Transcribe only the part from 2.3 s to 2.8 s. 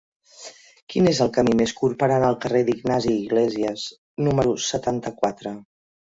al carrer